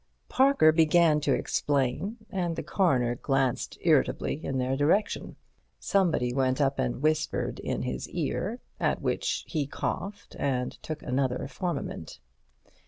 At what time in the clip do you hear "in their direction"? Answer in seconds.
4.43-5.35